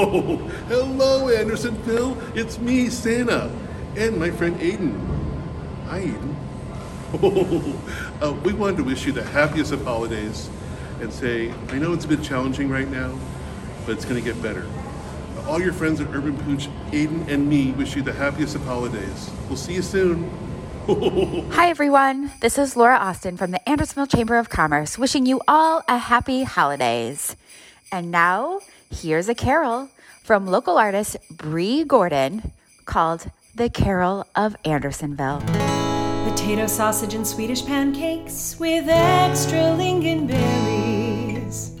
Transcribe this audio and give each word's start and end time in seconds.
Oh, 0.00 0.36
hello, 0.68 1.28
Andersonville. 1.28 2.16
It's 2.36 2.60
me, 2.60 2.88
Santa, 2.88 3.50
and 3.96 4.16
my 4.16 4.30
friend 4.30 4.54
Aiden. 4.60 4.94
Hi, 5.86 6.02
Aiden. 6.02 6.36
Oh, 7.14 7.82
uh, 8.22 8.32
we 8.44 8.52
wanted 8.52 8.76
to 8.76 8.84
wish 8.84 9.06
you 9.06 9.12
the 9.12 9.24
happiest 9.24 9.72
of 9.72 9.82
holidays 9.82 10.48
and 11.00 11.12
say, 11.12 11.52
I 11.70 11.78
know 11.78 11.94
it's 11.94 12.04
a 12.04 12.08
bit 12.08 12.22
challenging 12.22 12.70
right 12.70 12.88
now, 12.88 13.18
but 13.86 13.96
it's 13.96 14.04
going 14.04 14.22
to 14.22 14.32
get 14.32 14.40
better. 14.40 14.66
All 15.48 15.60
your 15.60 15.72
friends 15.72 16.00
at 16.00 16.14
Urban 16.14 16.36
Pooch, 16.44 16.68
Aiden, 16.92 17.26
and 17.26 17.48
me 17.48 17.72
wish 17.72 17.96
you 17.96 18.02
the 18.02 18.12
happiest 18.12 18.54
of 18.54 18.62
holidays. 18.62 19.30
We'll 19.48 19.56
see 19.56 19.74
you 19.74 19.82
soon. 19.82 20.30
Hi, 21.50 21.70
everyone. 21.70 22.30
This 22.40 22.56
is 22.56 22.76
Laura 22.76 22.98
Austin 22.98 23.36
from 23.36 23.50
the 23.50 23.68
Andersonville 23.68 24.06
Chamber 24.06 24.38
of 24.38 24.48
Commerce, 24.48 24.96
wishing 24.96 25.26
you 25.26 25.40
all 25.48 25.82
a 25.88 25.98
happy 25.98 26.44
holidays. 26.44 27.34
And 27.90 28.10
now, 28.12 28.60
here's 28.90 29.28
a 29.28 29.34
carol 29.34 29.88
from 30.22 30.46
local 30.46 30.78
artist 30.78 31.16
Bree 31.30 31.84
Gordon 31.84 32.52
called 32.84 33.30
The 33.54 33.70
Carol 33.70 34.26
of 34.34 34.56
Andersonville. 34.64 35.42
Potato 36.28 36.66
sausage 36.66 37.14
and 37.14 37.26
Swedish 37.26 37.64
pancakes 37.64 38.58
with 38.58 38.88
extra 38.88 39.58
lingonberries. 39.58 41.76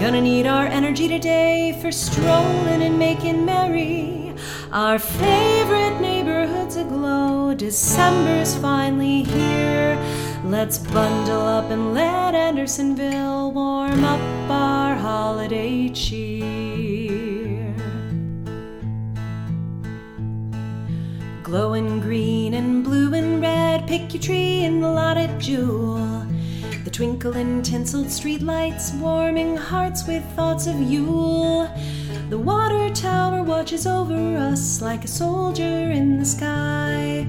Gonna 0.00 0.20
need 0.20 0.46
our 0.46 0.66
energy 0.66 1.08
today 1.08 1.78
for 1.80 1.90
strolling 1.90 2.82
and 2.82 2.98
making 2.98 3.44
merry. 3.44 4.34
Our 4.72 4.98
favorite 4.98 6.00
neighborhood's 6.00 6.76
aglow. 6.76 7.54
December's 7.54 8.56
finally 8.56 9.22
here. 9.22 9.96
Let's 10.46 10.78
bundle 10.78 11.40
up 11.42 11.70
and 11.72 11.92
let 11.92 12.36
Andersonville 12.36 13.50
warm 13.50 14.04
up 14.04 14.20
our 14.48 14.94
holiday 14.94 15.88
cheer. 15.88 17.74
Glowing 21.42 21.98
green 21.98 22.54
and 22.54 22.84
blue 22.84 23.12
and 23.12 23.42
red, 23.42 23.88
pick 23.88 24.14
your 24.14 24.22
tree 24.22 24.62
in 24.62 24.80
the 24.80 24.88
lot 24.88 25.18
at 25.18 25.36
Jewel. 25.40 26.24
The 26.84 26.92
twinkle 26.92 27.32
twinkling 27.32 27.62
tinseled 27.62 28.06
streetlights, 28.06 28.96
warming 29.00 29.56
hearts 29.56 30.06
with 30.06 30.24
thoughts 30.36 30.68
of 30.68 30.80
Yule. 30.80 31.68
The 32.30 32.38
water 32.38 32.88
tower 32.94 33.42
watches 33.42 33.84
over 33.84 34.36
us 34.36 34.80
like 34.80 35.02
a 35.02 35.08
soldier 35.08 35.90
in 35.90 36.20
the 36.20 36.24
sky. 36.24 37.26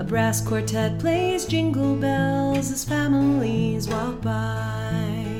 A 0.00 0.02
brass 0.02 0.40
quartet 0.40 0.98
plays 0.98 1.44
jingle 1.44 1.94
bells 1.94 2.72
as 2.72 2.86
families 2.86 3.86
walk 3.86 4.22
by. 4.22 5.36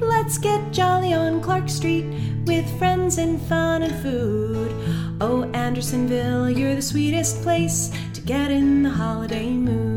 Let's 0.00 0.36
get 0.36 0.72
jolly 0.72 1.14
on 1.14 1.40
Clark 1.40 1.68
Street 1.68 2.06
with 2.44 2.66
friends 2.76 3.18
and 3.18 3.40
fun 3.42 3.84
and 3.84 3.94
food. 4.02 4.72
Oh, 5.20 5.48
Andersonville, 5.54 6.50
you're 6.50 6.74
the 6.74 6.82
sweetest 6.82 7.40
place 7.42 7.92
to 8.14 8.20
get 8.20 8.50
in 8.50 8.82
the 8.82 8.90
holiday 8.90 9.48
mood. 9.48 9.93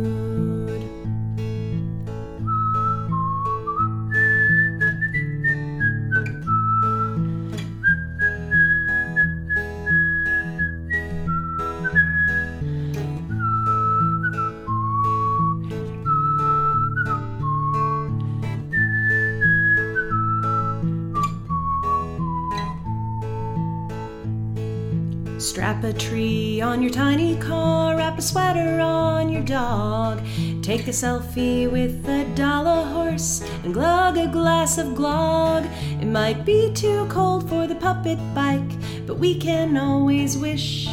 Strap 25.58 25.84
a 25.86 25.92
tree 25.92 26.62
on 26.62 26.84
your 26.84 26.92
tiny 26.92 27.36
car, 27.38 27.98
wrap 27.98 28.20
a 28.20 28.22
sweater 28.22 28.80
on 28.80 29.28
your 29.30 29.42
dog. 29.42 30.24
Take 30.62 30.88
a 30.88 30.92
selfie 30.92 31.68
with 31.68 32.08
a 32.08 32.26
Dala 32.36 32.86
horse 32.86 33.42
and 33.64 33.74
glug 33.74 34.20
a 34.20 34.28
glass 34.28 34.78
of 34.78 34.90
glog. 34.90 35.66
It 36.00 36.06
might 36.06 36.46
be 36.46 36.72
too 36.76 37.08
cold 37.10 37.50
for 37.50 37.66
the 37.66 37.74
puppet 37.74 38.20
bike, 38.36 38.72
but 39.08 39.18
we 39.18 39.34
can 39.34 39.78
always 39.78 40.38
wish. 40.38 40.88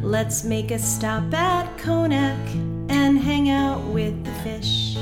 Let's 0.00 0.44
make 0.44 0.70
a 0.70 0.78
stop 0.78 1.34
at 1.34 1.76
Konak 1.76 2.38
and 2.90 3.18
hang 3.18 3.50
out 3.50 3.82
with 3.82 4.24
the 4.24 4.32
fish. 4.44 4.96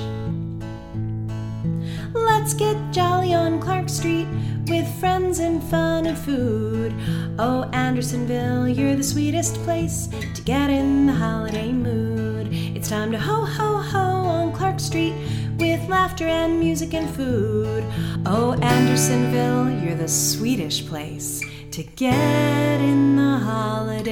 Let's 2.14 2.54
get 2.54 2.76
jolly 2.92 3.34
on 3.34 3.60
Clark 3.60 3.90
Street 3.90 4.26
with 4.68 4.86
friends 5.00 5.38
and 5.38 5.62
fun 5.64 6.06
and 6.06 6.18
food. 6.18 6.94
Oh, 7.38 7.68
Andersonville, 7.72 8.68
you're 8.68 8.94
the 8.94 9.02
sweetest 9.02 9.56
place 9.64 10.08
to 10.34 10.42
get 10.42 10.70
in 10.70 11.06
the 11.06 11.12
holiday 11.12 11.72
mood. 11.72 12.48
It's 12.52 12.88
time 12.88 13.12
to 13.12 13.18
ho 13.18 13.44
ho 13.44 13.78
ho 13.78 13.98
on 13.98 14.52
Clark 14.52 14.80
Street 14.80 15.14
with 15.58 15.88
laughter 15.88 16.26
and 16.26 16.58
music 16.58 16.94
and 16.94 17.08
food. 17.10 17.84
Oh, 18.26 18.52
Andersonville, 18.62 19.70
you're 19.82 19.96
the 19.96 20.08
sweetest 20.08 20.86
place 20.88 21.42
to 21.72 21.82
get 21.82 22.80
in 22.80 23.16
the 23.16 23.38
holiday 23.38 24.11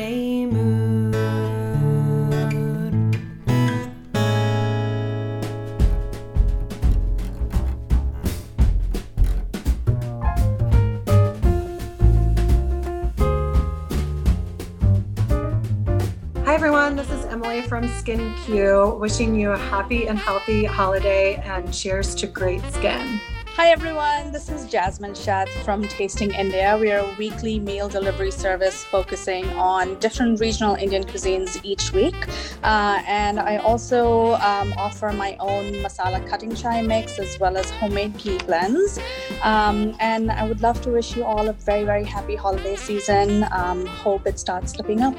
Skin 18.10 18.34
Q, 18.44 18.96
wishing 18.98 19.36
you 19.36 19.52
a 19.52 19.56
happy 19.56 20.08
and 20.08 20.18
healthy 20.18 20.64
holiday 20.64 21.36
and 21.44 21.72
cheers 21.72 22.12
to 22.16 22.26
great 22.26 22.60
skin. 22.72 23.20
Hi 23.54 23.68
everyone, 23.68 24.32
this 24.32 24.48
is 24.48 24.66
Jasmine 24.66 25.14
Shah 25.14 25.44
from 25.64 25.86
Tasting 25.86 26.34
India. 26.34 26.76
We 26.76 26.90
are 26.90 27.08
a 27.08 27.14
weekly 27.20 27.60
meal 27.60 27.88
delivery 27.88 28.32
service 28.32 28.82
focusing 28.82 29.48
on 29.50 29.96
different 30.00 30.40
regional 30.40 30.74
Indian 30.74 31.04
cuisines 31.04 31.60
each 31.62 31.92
week. 31.92 32.16
Uh, 32.64 33.00
and 33.06 33.38
I 33.38 33.58
also 33.58 34.34
um, 34.36 34.74
offer 34.76 35.12
my 35.12 35.36
own 35.38 35.74
masala 35.74 36.26
cutting 36.28 36.52
chai 36.52 36.82
mix 36.82 37.20
as 37.20 37.38
well 37.38 37.56
as 37.56 37.70
homemade 37.70 38.18
ghee 38.18 38.38
blends. 38.38 38.98
Um, 39.44 39.94
and 40.00 40.32
I 40.32 40.48
would 40.48 40.62
love 40.62 40.82
to 40.82 40.90
wish 40.90 41.14
you 41.14 41.22
all 41.22 41.48
a 41.48 41.52
very, 41.52 41.84
very 41.84 42.02
happy 42.02 42.34
holiday 42.34 42.74
season. 42.74 43.46
Um, 43.52 43.86
hope 43.86 44.26
it 44.26 44.40
starts 44.40 44.72
slipping 44.72 45.00
up. 45.00 45.14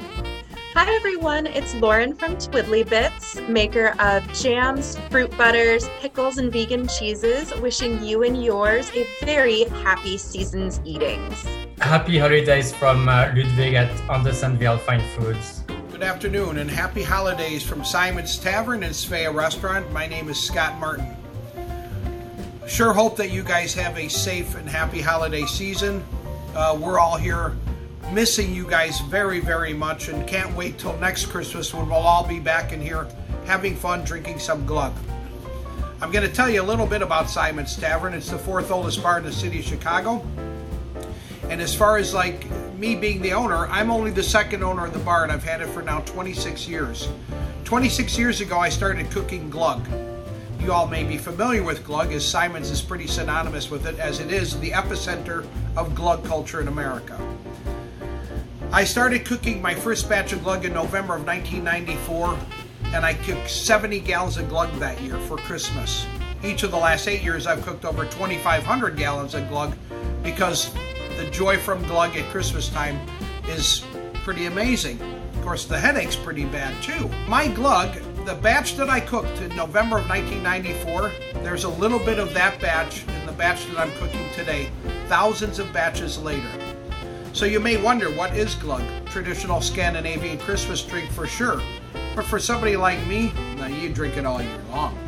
Hi 0.74 0.90
everyone, 0.94 1.46
it's 1.46 1.74
Lauren 1.74 2.16
from 2.16 2.36
Twiddly 2.36 2.88
Bits, 2.88 3.38
maker 3.42 3.94
of 3.98 4.26
jams, 4.32 4.96
fruit 5.10 5.30
butters, 5.36 5.86
pickles, 6.00 6.38
and 6.38 6.50
vegan 6.50 6.88
cheeses, 6.88 7.54
wishing 7.60 8.02
you 8.02 8.22
and 8.22 8.42
yours 8.42 8.90
a 8.94 9.06
very 9.22 9.64
happy 9.84 10.16
season's 10.16 10.80
eatings. 10.82 11.46
Happy 11.78 12.16
holidays 12.16 12.72
from 12.74 13.06
uh, 13.06 13.30
Ludwig 13.36 13.74
at 13.74 13.90
Andersonville 14.08 14.78
Fine 14.78 15.06
Foods. 15.10 15.62
Good 15.90 16.02
afternoon 16.02 16.56
and 16.56 16.70
happy 16.70 17.02
holidays 17.02 17.62
from 17.62 17.84
Simon's 17.84 18.38
Tavern 18.38 18.82
and 18.82 18.94
Svea 18.94 19.32
Restaurant. 19.32 19.92
My 19.92 20.06
name 20.06 20.30
is 20.30 20.40
Scott 20.40 20.80
Martin. 20.80 21.06
Sure 22.66 22.94
hope 22.94 23.18
that 23.18 23.30
you 23.30 23.42
guys 23.42 23.74
have 23.74 23.98
a 23.98 24.08
safe 24.08 24.54
and 24.54 24.66
happy 24.66 25.02
holiday 25.02 25.44
season. 25.44 26.02
Uh, 26.54 26.78
we're 26.80 26.98
all 26.98 27.18
here 27.18 27.52
missing 28.12 28.54
you 28.54 28.66
guys 28.66 29.00
very, 29.00 29.40
very 29.40 29.72
much 29.72 30.08
and 30.08 30.26
can't 30.28 30.54
wait 30.54 30.78
till 30.78 30.96
next 30.98 31.26
Christmas 31.26 31.72
when 31.72 31.88
we'll 31.88 31.96
all 31.96 32.26
be 32.26 32.38
back 32.38 32.72
in 32.72 32.80
here 32.80 33.08
having 33.46 33.74
fun 33.74 34.04
drinking 34.04 34.38
some 34.38 34.66
glug. 34.66 34.92
I'm 36.00 36.10
going 36.10 36.28
to 36.28 36.34
tell 36.34 36.50
you 36.50 36.62
a 36.62 36.64
little 36.64 36.86
bit 36.86 37.00
about 37.00 37.30
Simon's 37.30 37.76
Tavern. 37.76 38.12
It's 38.12 38.30
the 38.30 38.38
fourth 38.38 38.70
oldest 38.70 39.02
bar 39.02 39.18
in 39.18 39.24
the 39.24 39.32
city 39.32 39.60
of 39.60 39.64
Chicago. 39.64 40.26
And 41.48 41.60
as 41.60 41.74
far 41.74 41.96
as 41.96 42.12
like 42.12 42.46
me 42.76 42.94
being 42.94 43.22
the 43.22 43.32
owner, 43.32 43.66
I'm 43.68 43.90
only 43.90 44.10
the 44.10 44.22
second 44.22 44.62
owner 44.62 44.84
of 44.84 44.92
the 44.92 44.98
bar 44.98 45.22
and 45.22 45.32
I've 45.32 45.44
had 45.44 45.60
it 45.60 45.68
for 45.68 45.82
now 45.82 46.00
26 46.00 46.68
years. 46.68 47.08
26 47.64 48.18
years 48.18 48.40
ago, 48.40 48.58
I 48.58 48.68
started 48.68 49.10
cooking 49.10 49.48
glug. 49.48 49.86
You 50.60 50.72
all 50.72 50.86
may 50.86 51.02
be 51.02 51.18
familiar 51.18 51.62
with 51.62 51.84
glug, 51.84 52.12
as 52.12 52.26
Simon's 52.26 52.70
is 52.70 52.80
pretty 52.80 53.06
synonymous 53.06 53.70
with 53.70 53.86
it, 53.86 53.98
as 53.98 54.20
it 54.20 54.30
is 54.30 54.58
the 54.60 54.70
epicenter 54.70 55.46
of 55.76 55.94
glug 55.94 56.24
culture 56.24 56.60
in 56.60 56.68
America. 56.68 57.18
I 58.74 58.84
started 58.84 59.26
cooking 59.26 59.60
my 59.60 59.74
first 59.74 60.08
batch 60.08 60.32
of 60.32 60.42
glug 60.42 60.64
in 60.64 60.72
November 60.72 61.14
of 61.14 61.26
1994, 61.26 62.38
and 62.94 63.04
I 63.04 63.12
cooked 63.12 63.50
70 63.50 64.00
gallons 64.00 64.38
of 64.38 64.48
glug 64.48 64.72
that 64.78 64.98
year 65.02 65.18
for 65.18 65.36
Christmas. 65.36 66.06
Each 66.42 66.62
of 66.62 66.70
the 66.70 66.78
last 66.78 67.06
eight 67.06 67.22
years, 67.22 67.46
I've 67.46 67.60
cooked 67.60 67.84
over 67.84 68.06
2,500 68.06 68.96
gallons 68.96 69.34
of 69.34 69.46
glug 69.50 69.74
because 70.22 70.72
the 71.18 71.28
joy 71.30 71.58
from 71.58 71.82
glug 71.82 72.16
at 72.16 72.30
Christmas 72.30 72.70
time 72.70 72.98
is 73.46 73.84
pretty 74.24 74.46
amazing. 74.46 74.98
Of 75.34 75.42
course, 75.42 75.66
the 75.66 75.78
headache's 75.78 76.16
pretty 76.16 76.46
bad 76.46 76.82
too. 76.82 77.10
My 77.28 77.48
glug, 77.48 77.92
the 78.24 78.36
batch 78.36 78.76
that 78.76 78.88
I 78.88 79.00
cooked 79.00 79.38
in 79.42 79.54
November 79.54 79.98
of 79.98 80.08
1994, 80.08 81.12
there's 81.42 81.64
a 81.64 81.68
little 81.68 81.98
bit 81.98 82.18
of 82.18 82.32
that 82.32 82.58
batch 82.58 83.06
in 83.06 83.26
the 83.26 83.32
batch 83.32 83.66
that 83.66 83.78
I'm 83.78 83.92
cooking 83.98 84.30
today, 84.32 84.70
thousands 85.08 85.58
of 85.58 85.70
batches 85.74 86.18
later. 86.18 86.71
So 87.32 87.46
you 87.46 87.60
may 87.60 87.82
wonder 87.82 88.10
what 88.10 88.36
is 88.36 88.54
glug? 88.56 88.84
Traditional 89.06 89.62
Scandinavian 89.62 90.38
Christmas 90.38 90.82
drink 90.82 91.10
for 91.10 91.26
sure. 91.26 91.62
But 92.14 92.26
for 92.26 92.38
somebody 92.38 92.76
like 92.76 93.04
me, 93.06 93.32
now 93.56 93.66
you 93.66 93.88
drink 93.88 94.18
it 94.18 94.26
all 94.26 94.42
year 94.42 94.60
long. 94.70 94.98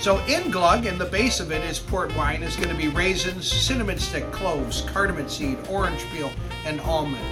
So 0.00 0.18
in 0.24 0.50
glug, 0.50 0.86
and 0.86 1.00
the 1.00 1.04
base 1.04 1.38
of 1.38 1.52
it 1.52 1.62
is 1.64 1.78
port 1.78 2.14
wine, 2.16 2.42
is 2.42 2.56
going 2.56 2.70
to 2.70 2.74
be 2.74 2.88
raisins, 2.88 3.46
cinnamon 3.50 3.98
stick, 3.98 4.30
cloves, 4.32 4.80
cardamom 4.92 5.28
seed, 5.28 5.58
orange 5.68 6.04
peel, 6.10 6.32
and 6.64 6.80
almond. 6.80 7.24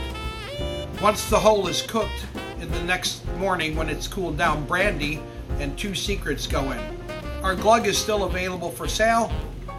Once 1.03 1.29
the 1.29 1.39
whole 1.39 1.67
is 1.67 1.83
cooked, 1.83 2.27
in 2.61 2.71
the 2.71 2.83
next 2.85 3.27
morning 3.37 3.75
when 3.75 3.89
it's 3.89 4.07
cooled 4.07 4.39
down, 4.39 4.65
brandy 4.67 5.21
and 5.59 5.77
two 5.77 5.95
secrets 5.95 6.47
go 6.47 6.71
in. 6.71 6.99
Our 7.43 7.57
glug 7.57 7.87
is 7.87 7.99
still 7.99 8.25
available 8.25 8.71
for 8.71 8.87
sale 8.87 9.33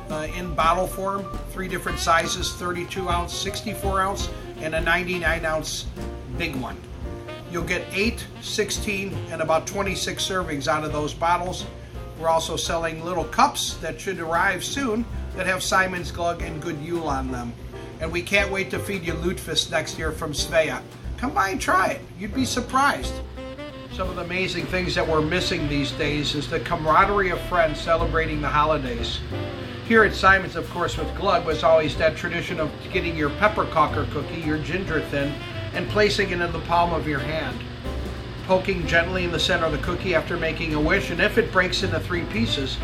uh, 0.09 0.27
in 0.35 0.53
bottle 0.55 0.87
form, 0.87 1.25
three 1.51 1.67
different 1.67 1.99
sizes 1.99 2.53
32 2.53 3.09
ounce, 3.09 3.33
64 3.33 4.01
ounce, 4.01 4.29
and 4.61 4.75
a 4.75 4.81
99 4.81 5.45
ounce 5.45 5.85
big 6.37 6.55
one. 6.55 6.77
You'll 7.51 7.63
get 7.63 7.83
8, 7.91 8.25
16, 8.41 9.13
and 9.31 9.41
about 9.41 9.65
26 9.65 10.23
servings 10.23 10.67
out 10.67 10.83
of 10.83 10.91
those 10.91 11.13
bottles. 11.13 11.65
We're 12.19 12.29
also 12.29 12.55
selling 12.55 13.03
little 13.03 13.23
cups 13.23 13.75
that 13.75 13.99
should 13.99 14.19
arrive 14.19 14.63
soon 14.63 15.05
that 15.35 15.47
have 15.47 15.63
Simon's 15.63 16.11
Glug 16.11 16.41
and 16.41 16.61
Good 16.61 16.77
Yule 16.79 17.07
on 17.07 17.31
them. 17.31 17.53
And 18.01 18.11
we 18.11 18.21
can't 18.21 18.51
wait 18.51 18.69
to 18.71 18.79
feed 18.79 19.03
you 19.03 19.13
Lutefisk 19.13 19.71
next 19.71 19.97
year 19.97 20.11
from 20.11 20.33
Svea. 20.33 20.81
Come 21.17 21.33
by 21.33 21.49
and 21.49 21.59
try 21.59 21.87
it. 21.91 22.01
You'd 22.19 22.33
be 22.33 22.45
surprised. 22.45 23.13
Some 23.93 24.09
of 24.09 24.15
the 24.15 24.21
amazing 24.21 24.65
things 24.67 24.95
that 24.95 25.05
we're 25.05 25.21
missing 25.21 25.67
these 25.67 25.91
days 25.93 26.35
is 26.35 26.49
the 26.49 26.59
camaraderie 26.59 27.31
of 27.31 27.41
friends 27.41 27.79
celebrating 27.81 28.41
the 28.41 28.47
holidays. 28.47 29.19
Here 29.89 30.03
at 30.03 30.13
Simon's, 30.13 30.55
of 30.55 30.69
course, 30.69 30.97
with 30.97 31.13
Glug 31.17 31.47
was 31.47 31.63
always 31.63 31.97
that 31.97 32.15
tradition 32.15 32.59
of 32.59 32.71
getting 32.93 33.17
your 33.17 33.31
peppercaker 33.31 34.07
cookie, 34.11 34.39
your 34.41 34.59
ginger 34.59 35.01
thin, 35.01 35.33
and 35.73 35.89
placing 35.89 36.29
it 36.29 36.39
in 36.39 36.51
the 36.51 36.59
palm 36.59 36.93
of 36.93 37.07
your 37.07 37.17
hand 37.17 37.59
poking 38.45 38.85
gently 38.87 39.23
in 39.23 39.31
the 39.31 39.39
center 39.39 39.65
of 39.65 39.71
the 39.71 39.77
cookie 39.79 40.15
after 40.15 40.35
making 40.35 40.73
a 40.73 40.79
wish, 40.79 41.11
and 41.11 41.19
if 41.21 41.37
it 41.37 41.51
breaks 41.51 41.83
into 41.83 41.99
three 41.99 42.23
pieces, 42.25 42.77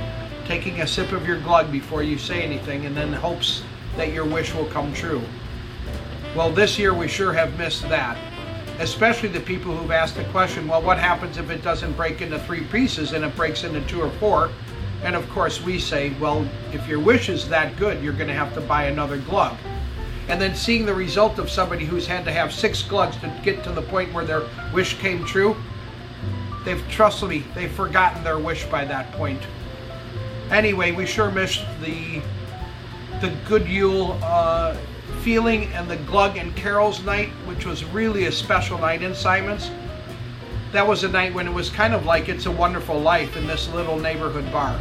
taking 0.45 0.81
a 0.81 0.87
sip 0.87 1.11
of 1.11 1.27
your 1.27 1.39
glug 1.39 1.71
before 1.71 2.03
you 2.03 2.19
say 2.19 2.43
anything, 2.43 2.85
and 2.85 2.95
then 2.95 3.11
hopes 3.11 3.63
that 3.97 4.11
your 4.11 4.25
wish 4.25 4.53
will 4.53 4.65
come 4.65 4.93
true. 4.93 5.23
Well, 6.35 6.51
this 6.51 6.77
year 6.77 6.93
we 6.93 7.07
sure 7.07 7.33
have 7.33 7.57
missed 7.57 7.81
that, 7.89 8.15
especially 8.79 9.29
the 9.29 9.39
people 9.39 9.75
who've 9.75 9.89
asked 9.89 10.17
the 10.17 10.23
question 10.25 10.67
well, 10.67 10.83
what 10.83 10.99
happens 10.99 11.37
if 11.37 11.49
it 11.49 11.63
doesn't 11.63 11.93
break 11.93 12.21
into 12.21 12.37
three 12.39 12.63
pieces 12.65 13.13
and 13.13 13.25
it 13.25 13.35
breaks 13.35 13.63
into 13.63 13.81
two 13.87 14.01
or 14.01 14.11
four? 14.11 14.51
And 15.03 15.15
of 15.15 15.29
course, 15.29 15.61
we 15.61 15.79
say, 15.79 16.13
well, 16.19 16.47
if 16.73 16.87
your 16.87 16.99
wish 16.99 17.29
is 17.29 17.47
that 17.49 17.75
good, 17.77 18.03
you're 18.03 18.13
going 18.13 18.27
to 18.27 18.33
have 18.33 18.53
to 18.55 18.61
buy 18.61 18.85
another 18.85 19.17
glug 19.17 19.55
and 20.27 20.41
then 20.41 20.55
seeing 20.55 20.85
the 20.85 20.93
result 20.93 21.37
of 21.37 21.49
somebody 21.49 21.85
who's 21.85 22.07
had 22.07 22.25
to 22.25 22.31
have 22.31 22.51
six 22.51 22.81
glugs 22.81 23.15
to 23.17 23.41
get 23.43 23.63
to 23.63 23.71
the 23.71 23.81
point 23.83 24.11
where 24.13 24.25
their 24.25 24.43
wish 24.73 24.97
came 24.97 25.23
true, 25.23 25.55
they've, 26.63 26.83
trust 26.89 27.23
me, 27.23 27.43
they've 27.53 27.71
forgotten 27.71 28.23
their 28.23 28.39
wish 28.39 28.65
by 28.65 28.83
that 28.85 29.11
point. 29.11 29.41
Anyway, 30.49 30.91
we 30.91 31.05
sure 31.05 31.31
missed 31.31 31.63
the 31.81 32.21
the 33.21 33.33
good 33.47 33.65
Yule 33.65 34.19
uh, 34.21 34.75
feeling 35.21 35.65
and 35.73 35.89
the 35.89 35.95
Glug 35.95 36.35
and 36.35 36.53
Carols 36.55 37.01
night, 37.05 37.29
which 37.45 37.65
was 37.65 37.85
really 37.85 38.25
a 38.25 38.31
special 38.31 38.77
night 38.77 39.01
in 39.01 39.15
Simon's. 39.15 39.71
That 40.75 40.85
was 40.85 41.03
a 41.03 41.09
night 41.09 41.33
when 41.33 41.47
it 41.47 41.53
was 41.53 41.69
kind 41.69 41.93
of 41.93 42.05
like 42.05 42.29
It's 42.29 42.45
a 42.45 42.51
Wonderful 42.51 42.99
Life 42.99 43.35
in 43.37 43.47
this 43.47 43.73
little 43.73 43.97
neighborhood 43.97 44.51
bar. 44.51 44.79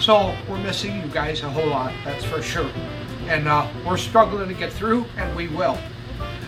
So 0.00 0.34
we're 0.48 0.58
missing 0.58 1.00
you 1.00 1.06
guys 1.08 1.42
a 1.42 1.48
whole 1.48 1.68
lot, 1.68 1.92
that's 2.04 2.24
for 2.24 2.42
sure 2.42 2.70
and 3.28 3.48
uh, 3.48 3.68
we're 3.84 3.96
struggling 3.96 4.48
to 4.48 4.54
get 4.54 4.72
through, 4.72 5.04
and 5.16 5.34
we 5.36 5.48
will. 5.48 5.78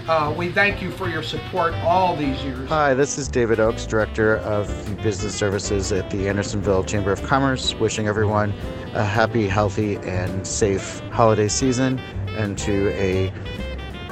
Uh, 0.09 0.35
we 0.37 0.51
thank 0.51 0.81
you 0.81 0.91
for 0.91 1.09
your 1.09 1.23
support 1.23 1.75
all 1.85 2.17
these 2.17 2.43
years. 2.43 2.69
Hi, 2.69 2.95
this 2.95 3.19
is 3.19 3.29
David 3.29 3.61
Oakes, 3.61 3.85
Director 3.85 4.39
of 4.39 4.69
Business 5.03 5.35
Services 5.35 5.93
at 5.93 6.09
the 6.11 6.29
Andersonville 6.29 6.85
Chamber 6.85 7.13
of 7.13 7.23
Commerce, 7.25 7.75
wishing 7.75 8.07
everyone 8.07 8.55
a 8.95 9.05
happy, 9.05 9.47
healthy, 9.47 9.97
and 9.97 10.47
safe 10.47 11.01
holiday 11.11 11.49
season 11.49 11.99
and 12.39 12.57
to 12.57 12.89
a 12.91 13.33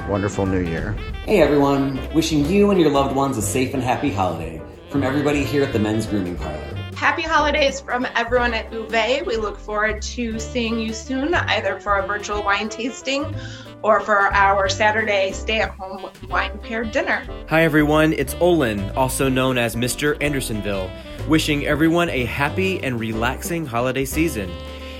wonderful 0.07 0.45
new 0.45 0.61
year. 0.61 0.93
Hey 1.25 1.41
everyone, 1.41 1.99
wishing 2.13 2.45
you 2.45 2.71
and 2.71 2.79
your 2.79 2.89
loved 2.89 3.15
ones 3.15 3.37
a 3.37 3.41
safe 3.41 3.73
and 3.73 3.83
happy 3.83 4.11
holiday 4.11 4.61
from 4.89 5.03
everybody 5.03 5.43
here 5.43 5.63
at 5.63 5.73
the 5.73 5.79
Men's 5.79 6.05
Grooming 6.05 6.37
Parlor. 6.37 6.75
Happy 6.95 7.21
holidays 7.21 7.79
from 7.79 8.07
everyone 8.15 8.53
at 8.53 8.71
Uvae. 8.71 9.25
We 9.25 9.37
look 9.37 9.59
forward 9.59 10.01
to 10.01 10.39
seeing 10.39 10.79
you 10.79 10.93
soon, 10.93 11.33
either 11.35 11.79
for 11.79 11.97
a 11.97 12.07
virtual 12.07 12.41
wine 12.41 12.69
tasting 12.69 13.35
or 13.83 13.99
for 13.99 14.17
our 14.33 14.67
Saturday 14.67 15.31
stay 15.31 15.59
at 15.59 15.69
home 15.71 16.09
wine 16.29 16.57
paired 16.59 16.91
dinner. 16.91 17.27
Hi, 17.49 17.63
everyone. 17.63 18.13
It's 18.13 18.35
Olin, 18.39 18.89
also 18.91 19.29
known 19.29 19.57
as 19.57 19.75
Mr. 19.75 20.17
Andersonville, 20.21 20.89
wishing 21.27 21.67
everyone 21.67 22.09
a 22.09 22.25
happy 22.25 22.83
and 22.83 22.99
relaxing 22.99 23.65
holiday 23.65 24.05
season. 24.05 24.49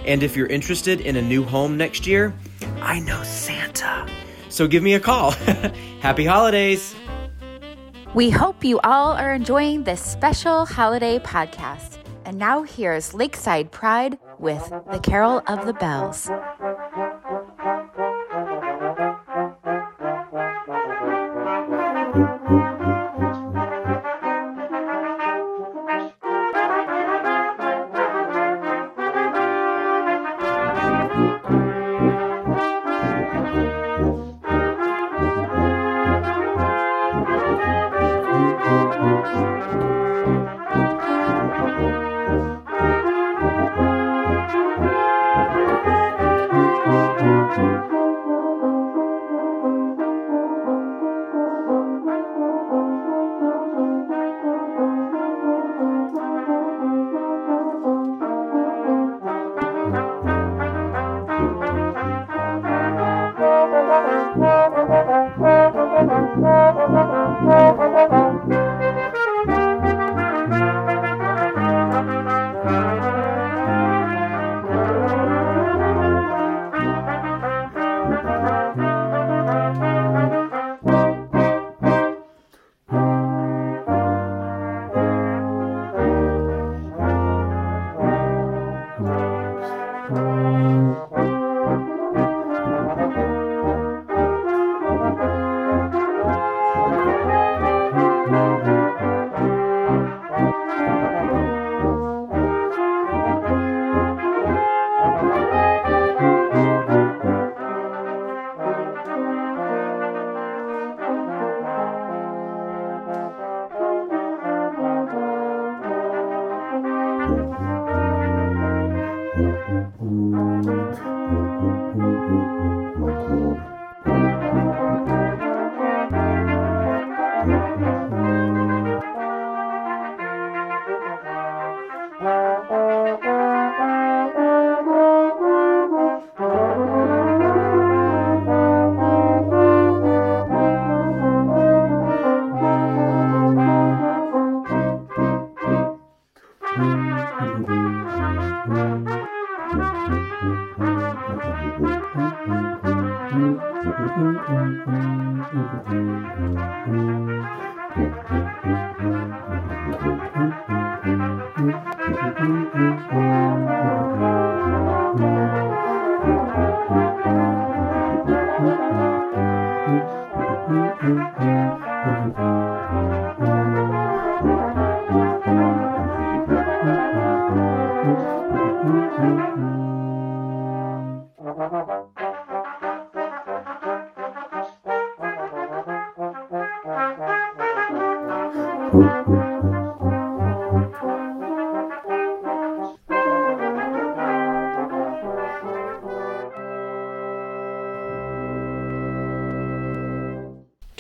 And 0.06 0.21
if 0.21 0.38
you're 0.38 0.48
interested 0.48 1.01
in 1.01 1.15
a 1.15 1.21
new 1.21 1.44
home 1.44 1.77
next 1.77 2.06
year, 2.06 2.33
I 2.80 3.00
know 3.00 3.24
Santa. 3.24 4.07
So 4.57 4.68
give 4.68 4.81
me 4.81 4.95
a 4.95 5.00
call. 5.00 5.31
happy 6.00 6.25
holidays. 6.25 6.95
We 8.15 8.31
hope 8.31 8.63
you 8.63 8.80
all 8.80 9.12
are 9.12 9.31
enjoying 9.31 9.83
this 9.83 10.01
special 10.01 10.65
holiday 10.65 11.19
podcast. 11.19 12.00
And 12.25 12.39
now 12.39 12.63
here's 12.63 13.13
Lakeside 13.13 13.71
Pride 13.71 14.18
with 14.39 14.68
the 14.92 14.98
Carol 14.98 15.44
of 15.45 15.68
the 15.68 15.74
Bells. 15.74 16.31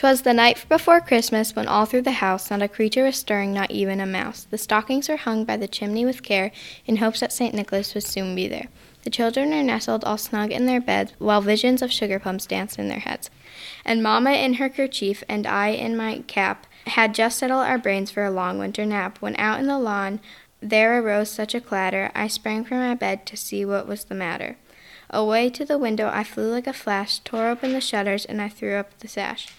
'Twas 0.07 0.21
the 0.21 0.33
night 0.33 0.65
before 0.69 1.01
Christmas 1.01 1.53
when 1.53 1.67
all 1.67 1.85
through 1.85 2.03
the 2.03 2.23
house 2.23 2.49
not 2.49 2.61
a 2.61 2.69
creature 2.69 3.03
was 3.03 3.17
stirring, 3.17 3.51
not 3.51 3.71
even 3.71 3.99
a 3.99 4.05
mouse. 4.05 4.47
The 4.49 4.57
stockings 4.57 5.09
were 5.09 5.17
hung 5.17 5.43
by 5.43 5.57
the 5.57 5.67
chimney 5.67 6.05
with 6.05 6.23
care, 6.23 6.53
in 6.85 6.95
hopes 6.95 7.19
that 7.19 7.33
St. 7.33 7.53
Nicholas 7.53 7.93
would 7.93 8.05
soon 8.05 8.33
be 8.33 8.47
there. 8.47 8.69
The 9.03 9.09
children 9.09 9.51
are 9.51 9.61
nestled 9.61 10.05
all 10.05 10.17
snug 10.17 10.49
in 10.53 10.65
their 10.65 10.79
beds, 10.79 11.11
while 11.17 11.41
visions 11.41 11.81
of 11.81 11.91
sugar 11.91 12.19
plums 12.19 12.45
dance 12.45 12.77
in 12.77 12.87
their 12.87 13.01
heads. 13.01 13.29
And 13.83 14.01
Mamma 14.01 14.31
in 14.31 14.53
her 14.53 14.69
kerchief, 14.69 15.25
and 15.27 15.45
I 15.45 15.71
in 15.71 15.97
my 15.97 16.23
cap, 16.25 16.67
had 16.85 17.13
just 17.13 17.37
settled 17.37 17.65
our 17.65 17.77
brains 17.77 18.09
for 18.09 18.23
a 18.23 18.31
long 18.31 18.59
winter 18.59 18.85
nap, 18.85 19.17
when 19.21 19.35
out 19.35 19.59
in 19.59 19.67
the 19.67 19.77
lawn 19.77 20.21
there 20.61 21.03
arose 21.03 21.29
such 21.29 21.53
a 21.53 21.59
clatter, 21.59 22.11
I 22.15 22.29
sprang 22.29 22.63
from 22.63 22.77
my 22.77 22.95
bed 22.95 23.25
to 23.25 23.35
see 23.35 23.65
what 23.65 23.89
was 23.89 24.05
the 24.05 24.15
matter. 24.15 24.55
Away 25.09 25.49
to 25.49 25.65
the 25.65 25.77
window 25.77 26.09
I 26.09 26.23
flew 26.23 26.49
like 26.49 26.65
a 26.65 26.71
flash, 26.71 27.19
tore 27.19 27.49
open 27.49 27.73
the 27.73 27.81
shutters, 27.81 28.23
and 28.23 28.41
I 28.41 28.47
threw 28.47 28.75
up 28.75 28.97
the 28.99 29.09
sash. 29.09 29.49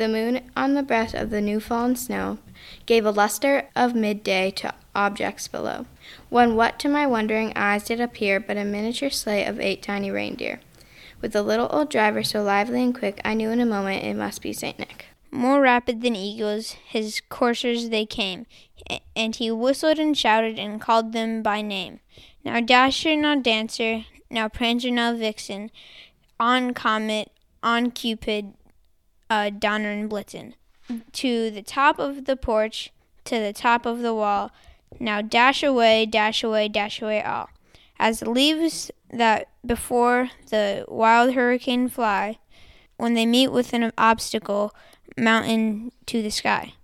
The 0.00 0.08
moon 0.08 0.50
on 0.56 0.72
the 0.72 0.82
breast 0.82 1.14
of 1.14 1.28
the 1.28 1.42
new 1.42 1.60
fallen 1.60 1.94
snow 1.94 2.38
gave 2.86 3.04
a 3.04 3.10
lustre 3.10 3.68
of 3.76 3.94
midday 3.94 4.50
to 4.52 4.72
objects 4.94 5.46
below, 5.46 5.84
when 6.30 6.56
what 6.56 6.78
to 6.78 6.88
my 6.88 7.06
wondering 7.06 7.52
eyes 7.54 7.84
did 7.84 8.00
appear 8.00 8.40
but 8.40 8.56
a 8.56 8.64
miniature 8.64 9.10
sleigh 9.10 9.44
of 9.44 9.60
eight 9.60 9.82
tiny 9.82 10.10
reindeer. 10.10 10.60
With 11.20 11.36
a 11.36 11.42
little 11.42 11.68
old 11.70 11.90
driver 11.90 12.22
so 12.22 12.42
lively 12.42 12.82
and 12.82 12.98
quick, 12.98 13.20
I 13.26 13.34
knew 13.34 13.50
in 13.50 13.60
a 13.60 13.66
moment 13.66 14.02
it 14.02 14.14
must 14.14 14.40
be 14.40 14.54
Saint 14.54 14.78
Nick. 14.78 15.08
More 15.30 15.60
rapid 15.60 16.00
than 16.00 16.16
eagles, 16.16 16.76
his 16.88 17.20
coursers 17.28 17.90
they 17.90 18.06
came, 18.06 18.46
and 19.14 19.36
he 19.36 19.50
whistled 19.50 19.98
and 19.98 20.16
shouted 20.16 20.58
and 20.58 20.80
called 20.80 21.12
them 21.12 21.42
by 21.42 21.60
name. 21.60 22.00
Now 22.42 22.60
Dasher, 22.60 23.16
now 23.16 23.34
Dancer, 23.34 24.06
now 24.30 24.48
Prancer, 24.48 24.90
now 24.90 25.12
Vixen, 25.14 25.70
on 26.40 26.72
Comet, 26.72 27.30
on 27.62 27.90
Cupid, 27.90 28.54
uh, 29.30 29.50
Donner 29.50 29.90
and 29.90 30.10
Blitzen. 30.10 30.54
To 31.12 31.50
the 31.50 31.62
top 31.62 31.98
of 32.00 32.24
the 32.24 32.36
porch, 32.36 32.90
to 33.24 33.38
the 33.38 33.52
top 33.52 33.86
of 33.86 34.00
the 34.00 34.12
wall. 34.12 34.50
Now 34.98 35.22
dash 35.22 35.62
away, 35.62 36.04
dash 36.04 36.42
away, 36.42 36.68
dash 36.68 37.00
away 37.00 37.22
all. 37.22 37.48
As 37.98 38.20
the 38.20 38.30
leaves 38.30 38.90
that 39.12 39.48
before 39.64 40.30
the 40.48 40.84
wild 40.88 41.34
hurricane 41.34 41.88
fly, 41.88 42.38
when 42.96 43.14
they 43.14 43.24
meet 43.24 43.48
with 43.48 43.72
an 43.72 43.92
obstacle, 43.96 44.74
mountain 45.16 45.92
to 46.06 46.22
the 46.22 46.30
sky. 46.30 46.74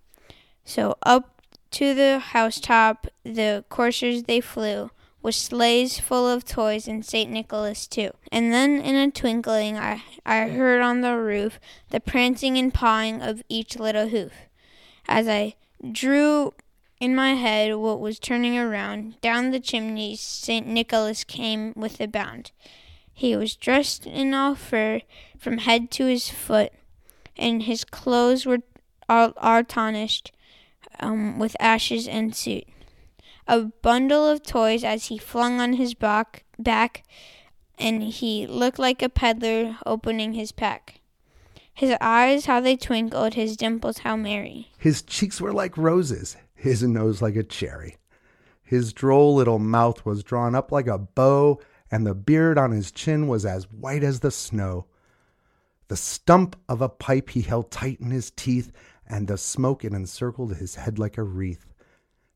So 0.65 0.97
up 1.03 1.43
to 1.73 1.95
the 1.95 2.21
housetop 2.21 3.09
the 3.25 3.65
coursers 3.69 4.23
they 4.23 4.41
flew, 4.41 4.91
with 5.23 5.35
sleighs 5.35 5.99
full 5.99 6.29
of 6.29 6.45
toys 6.45 6.87
and 6.87 7.05
St. 7.05 7.31
Nicholas 7.31 7.87
too. 7.87 8.11
And 8.31 8.53
then 8.53 8.81
in 8.81 8.95
a 8.95 9.11
twinkling 9.11 9.77
I, 9.77 10.03
I 10.25 10.49
heard 10.49 10.83
on 10.83 11.01
the 11.01 11.17
roof 11.17 11.59
the 11.91 12.01
prancing 12.01 12.57
and 12.57 12.73
pawing 12.73 13.23
of 13.23 13.43
each 13.49 13.77
little 13.77 14.09
hoof. 14.09 14.33
As 15.09 15.27
I 15.29 15.55
drew 15.93 16.55
in 17.01 17.15
my 17.15 17.35
head 17.35 17.75
what 17.75 18.01
was 18.01 18.19
turning 18.19 18.57
around, 18.57 19.21
down 19.21 19.51
the 19.51 19.61
chimney 19.61 20.17
St. 20.17 20.67
Nicholas 20.67 21.25
came 21.25 21.73
with 21.77 22.01
a 22.01 22.07
bound. 22.07 22.53
He 23.13 23.35
was 23.35 23.57
dressed 23.57 24.07
in 24.07 24.35
all 24.35 24.55
fur 24.55 25.01
from 25.39 25.59
head 25.59 25.91
to 25.93 26.07
his 26.07 26.29
foot, 26.29 26.73
and 27.37 27.63
his 27.63 27.85
clothes 27.85 28.45
were 28.45 28.61
all, 29.09 29.33
all 29.39 29.65
tarnished 29.65 30.33
um, 31.01 31.39
with 31.39 31.57
ashes 31.59 32.07
and 32.07 32.35
soot 32.35 32.65
a 33.47 33.61
bundle 33.83 34.27
of 34.27 34.43
toys 34.43 34.85
as 34.85 35.07
he 35.07 35.19
flung 35.19 35.61
on 35.61 35.75
his 35.75 35.95
back, 35.95 36.45
back 36.59 37.05
and 37.79 38.03
he 38.03 38.47
looked 38.47 38.79
like 38.79 39.03
a 39.03 39.09
peddler 39.09 39.77
opening 39.85 40.33
his 40.33 40.53
pack. 40.53 41.01
His 41.75 41.95
eyes, 42.01 42.47
how 42.47 42.61
they 42.61 42.77
twinkled, 42.77 43.35
his 43.35 43.57
dimples, 43.57 43.99
how 43.99 44.17
merry. 44.17 44.71
His 44.79 45.03
cheeks 45.03 45.41
were 45.41 45.53
like 45.53 45.77
roses, 45.77 46.37
his 46.55 46.83
nose 46.83 47.21
like 47.21 47.37
a 47.37 47.43
cherry. 47.43 47.99
His 48.63 48.93
droll 48.93 49.35
little 49.35 49.59
mouth 49.59 50.05
was 50.07 50.25
drawn 50.25 50.55
up 50.55 50.73
like 50.73 50.87
a 50.87 50.99
bow, 50.99 51.61
and 51.91 52.07
the 52.07 52.15
beard 52.15 52.57
on 52.57 52.71
his 52.71 52.91
chin 52.91 53.29
was 53.29 53.45
as 53.45 53.71
white 53.71 54.03
as 54.03 54.21
the 54.21 54.31
snow. 54.31 54.87
The 55.89 55.97
stump 55.97 56.57
of 56.69 56.81
a 56.81 56.89
pipe 56.89 57.31
he 57.31 57.43
held 57.43 57.71
tight 57.71 58.01
in 58.01 58.11
his 58.11 58.31
teeth, 58.31 58.73
and 59.07 59.29
the 59.29 59.37
smoke 59.37 59.85
it 59.85 59.93
encircled 59.93 60.57
his 60.57 60.77
head 60.77 60.99
like 60.99 61.19
a 61.19 61.23
wreath. 61.23 61.67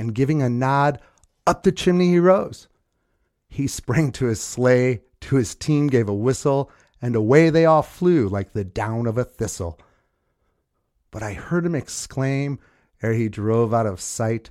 and 0.00 0.14
giving 0.14 0.40
a 0.40 0.48
nod, 0.48 0.98
up 1.46 1.62
the 1.62 1.70
chimney 1.70 2.08
he 2.08 2.18
rose. 2.18 2.68
He 3.50 3.66
sprang 3.66 4.12
to 4.12 4.26
his 4.26 4.40
sleigh, 4.40 5.02
to 5.20 5.36
his 5.36 5.54
team 5.54 5.88
gave 5.88 6.08
a 6.08 6.14
whistle, 6.14 6.70
and 7.02 7.14
away 7.14 7.50
they 7.50 7.66
all 7.66 7.82
flew 7.82 8.26
like 8.26 8.54
the 8.54 8.64
down 8.64 9.06
of 9.06 9.18
a 9.18 9.24
thistle. 9.24 9.78
But 11.10 11.22
I 11.22 11.34
heard 11.34 11.66
him 11.66 11.74
exclaim, 11.74 12.58
ere 13.02 13.12
he 13.12 13.28
drove 13.28 13.74
out 13.74 13.84
of 13.84 14.00
sight, 14.00 14.48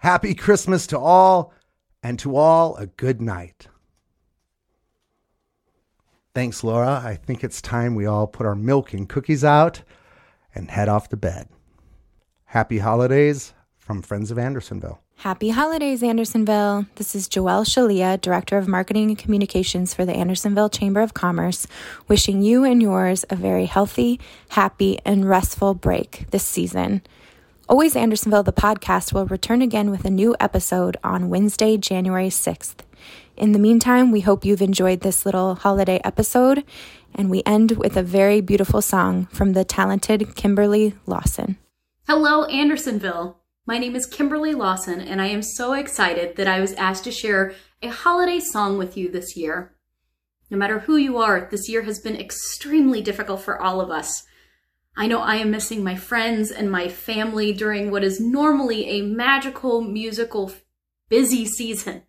Happy 0.00 0.34
Christmas 0.34 0.86
to 0.88 0.98
all, 0.98 1.54
and 2.02 2.18
to 2.18 2.36
all 2.36 2.76
a 2.76 2.84
good 2.84 3.22
night. 3.22 3.68
Thanks, 6.34 6.62
Laura. 6.62 7.00
I 7.02 7.14
think 7.14 7.42
it's 7.42 7.62
time 7.62 7.94
we 7.94 8.04
all 8.04 8.26
put 8.26 8.44
our 8.44 8.54
milk 8.54 8.92
and 8.92 9.08
cookies 9.08 9.44
out 9.44 9.80
and 10.54 10.70
head 10.70 10.90
off 10.90 11.08
to 11.08 11.16
bed. 11.16 11.48
Happy 12.44 12.80
holidays 12.80 13.53
from 13.84 14.00
Friends 14.00 14.30
of 14.30 14.38
Andersonville. 14.38 15.00
Happy 15.16 15.50
holidays, 15.50 16.02
Andersonville. 16.02 16.86
This 16.96 17.14
is 17.14 17.28
Joelle 17.28 17.66
Shalia, 17.66 18.18
Director 18.18 18.56
of 18.56 18.66
Marketing 18.66 19.10
and 19.10 19.18
Communications 19.18 19.92
for 19.92 20.06
the 20.06 20.14
Andersonville 20.14 20.70
Chamber 20.70 21.02
of 21.02 21.12
Commerce, 21.12 21.66
wishing 22.08 22.40
you 22.40 22.64
and 22.64 22.80
yours 22.80 23.26
a 23.28 23.36
very 23.36 23.66
healthy, 23.66 24.18
happy, 24.50 24.98
and 25.04 25.28
restful 25.28 25.74
break 25.74 26.24
this 26.30 26.42
season. 26.42 27.02
Always 27.68 27.94
Andersonville, 27.94 28.42
the 28.42 28.52
podcast, 28.52 29.12
will 29.12 29.26
return 29.26 29.60
again 29.60 29.90
with 29.90 30.06
a 30.06 30.10
new 30.10 30.34
episode 30.40 30.96
on 31.04 31.28
Wednesday, 31.28 31.76
January 31.76 32.28
6th. 32.28 32.76
In 33.36 33.52
the 33.52 33.58
meantime, 33.58 34.10
we 34.10 34.20
hope 34.20 34.46
you've 34.46 34.62
enjoyed 34.62 35.00
this 35.00 35.26
little 35.26 35.56
holiday 35.56 36.00
episode, 36.04 36.64
and 37.14 37.28
we 37.28 37.42
end 37.44 37.72
with 37.72 37.98
a 37.98 38.02
very 38.02 38.40
beautiful 38.40 38.80
song 38.80 39.26
from 39.26 39.52
the 39.52 39.64
talented 39.64 40.34
Kimberly 40.34 40.94
Lawson. 41.06 41.58
Hello, 42.06 42.44
Andersonville. 42.44 43.38
My 43.66 43.78
name 43.78 43.96
is 43.96 44.04
Kimberly 44.04 44.52
Lawson, 44.52 45.00
and 45.00 45.22
I 45.22 45.28
am 45.28 45.40
so 45.40 45.72
excited 45.72 46.36
that 46.36 46.46
I 46.46 46.60
was 46.60 46.74
asked 46.74 47.04
to 47.04 47.10
share 47.10 47.54
a 47.80 47.88
holiday 47.88 48.38
song 48.38 48.76
with 48.76 48.94
you 48.94 49.10
this 49.10 49.38
year. 49.38 49.74
No 50.50 50.58
matter 50.58 50.80
who 50.80 50.96
you 50.96 51.16
are, 51.16 51.48
this 51.50 51.66
year 51.66 51.80
has 51.84 51.98
been 51.98 52.14
extremely 52.14 53.00
difficult 53.00 53.40
for 53.40 53.58
all 53.58 53.80
of 53.80 53.90
us. 53.90 54.24
I 54.98 55.06
know 55.06 55.20
I 55.20 55.36
am 55.36 55.50
missing 55.50 55.82
my 55.82 55.96
friends 55.96 56.50
and 56.50 56.70
my 56.70 56.88
family 56.88 57.54
during 57.54 57.90
what 57.90 58.04
is 58.04 58.20
normally 58.20 58.84
a 58.84 59.00
magical, 59.00 59.80
musical, 59.80 60.52
busy 61.08 61.46
season. 61.46 62.02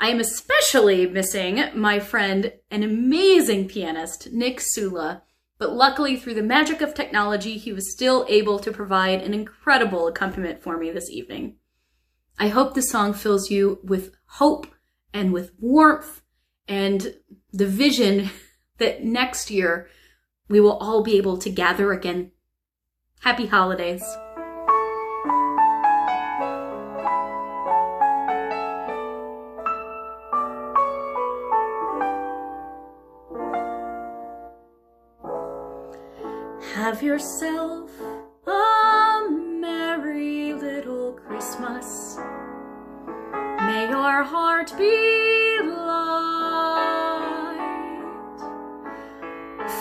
I 0.00 0.08
am 0.08 0.20
especially 0.20 1.06
missing 1.06 1.64
my 1.74 2.00
friend 2.00 2.54
and 2.70 2.82
amazing 2.82 3.68
pianist, 3.68 4.32
Nick 4.32 4.58
Sula, 4.62 5.22
But 5.58 5.72
luckily, 5.72 6.16
through 6.16 6.34
the 6.34 6.42
magic 6.42 6.80
of 6.80 6.94
technology, 6.94 7.58
he 7.58 7.72
was 7.72 7.90
still 7.90 8.24
able 8.28 8.58
to 8.60 8.70
provide 8.70 9.22
an 9.22 9.34
incredible 9.34 10.06
accompaniment 10.06 10.62
for 10.62 10.78
me 10.78 10.90
this 10.90 11.10
evening. 11.10 11.56
I 12.38 12.48
hope 12.48 12.74
the 12.74 12.82
song 12.82 13.12
fills 13.12 13.50
you 13.50 13.80
with 13.82 14.14
hope 14.26 14.68
and 15.12 15.32
with 15.32 15.52
warmth 15.58 16.22
and 16.68 17.16
the 17.52 17.66
vision 17.66 18.30
that 18.78 19.02
next 19.02 19.50
year 19.50 19.88
we 20.48 20.60
will 20.60 20.78
all 20.78 21.02
be 21.02 21.16
able 21.16 21.36
to 21.38 21.50
gather 21.50 21.92
again. 21.92 22.30
Happy 23.20 23.46
holidays. 23.46 24.04
Have 36.88 37.02
yourself 37.02 37.90
a 38.46 39.28
merry 39.30 40.54
little 40.54 41.12
Christmas. 41.12 42.16
May 43.36 43.90
your 43.90 44.22
heart 44.22 44.72
be 44.78 45.58
light. 45.60 45.98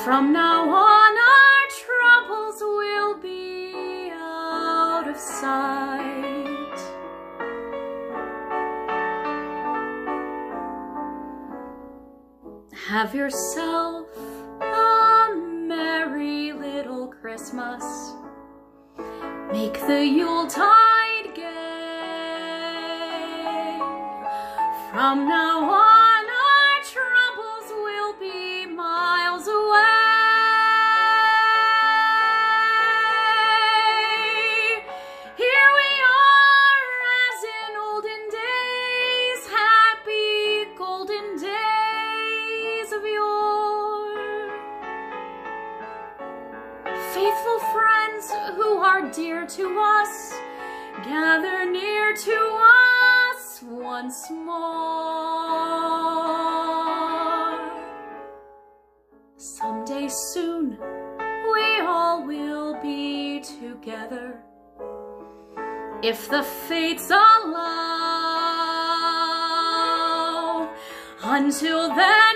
From 0.03 0.33
now 0.33 0.69
on, 0.69 1.17
our 1.17 1.67
troubles 1.85 2.59
will 2.59 3.17
be 3.19 4.11
out 4.11 5.07
of 5.07 5.15
sight. 5.15 6.77
Have 12.89 13.15
yourself 13.15 14.09
merry 15.67 16.53
little 16.53 17.07
Christmas. 17.07 17.83
Make 19.51 19.73
the 19.85 20.05
Yuletide 20.05 21.35
gay. 21.35 21.43
From 24.89 25.27
now 25.27 25.69
on, 25.69 25.96
Faithful 47.17 47.59
friends 47.73 48.29
who 48.55 48.77
are 48.77 49.01
dear 49.09 49.47
to 49.47 49.79
us, 49.79 50.33
gather 51.03 51.65
near 51.65 52.15
to 52.15 52.59
us 53.33 53.63
once 53.63 54.29
more. 54.29 54.67
Someday 59.35 60.07
soon, 60.09 60.77
we 61.51 61.79
all 61.81 62.23
will 62.23 62.79
be 62.83 63.39
together. 63.39 64.43
If 66.03 66.29
the 66.29 66.43
fates 66.43 67.09
allow, 67.09 67.17
until 71.23 71.89
then 71.95 72.35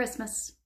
Christmas. 0.00 0.59